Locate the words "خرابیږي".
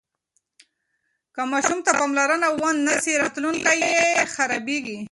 4.33-4.97